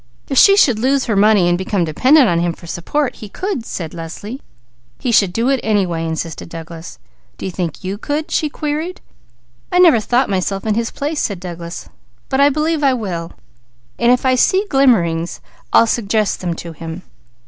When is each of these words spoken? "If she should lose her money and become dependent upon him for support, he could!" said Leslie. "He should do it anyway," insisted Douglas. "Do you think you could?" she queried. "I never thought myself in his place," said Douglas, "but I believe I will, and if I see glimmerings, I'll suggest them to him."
"If 0.29 0.37
she 0.39 0.57
should 0.57 0.79
lose 0.79 1.05
her 1.05 1.15
money 1.15 1.47
and 1.47 1.59
become 1.59 1.85
dependent 1.85 2.25
upon 2.27 2.39
him 2.39 2.53
for 2.53 2.65
support, 2.65 3.17
he 3.17 3.29
could!" 3.29 3.67
said 3.67 3.93
Leslie. 3.93 4.41
"He 4.97 5.11
should 5.11 5.31
do 5.31 5.49
it 5.49 5.59
anyway," 5.61 6.07
insisted 6.07 6.49
Douglas. 6.49 6.97
"Do 7.37 7.45
you 7.45 7.51
think 7.51 7.83
you 7.83 7.99
could?" 7.99 8.31
she 8.31 8.49
queried. 8.49 8.99
"I 9.71 9.77
never 9.77 9.99
thought 9.99 10.27
myself 10.27 10.65
in 10.65 10.73
his 10.73 10.89
place," 10.89 11.19
said 11.19 11.39
Douglas, 11.39 11.87
"but 12.29 12.39
I 12.41 12.49
believe 12.49 12.81
I 12.83 12.95
will, 12.95 13.33
and 13.99 14.11
if 14.11 14.25
I 14.25 14.33
see 14.33 14.65
glimmerings, 14.71 15.39
I'll 15.71 15.85
suggest 15.85 16.41
them 16.41 16.55
to 16.55 16.71
him." 16.71 17.03